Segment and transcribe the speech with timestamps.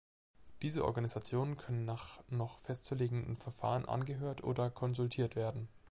[0.63, 5.67] Diese Organisationen können nach noch festzulegenden Verfahren angehört oder konsultiert werden.